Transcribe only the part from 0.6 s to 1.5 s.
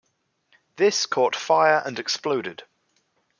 This caught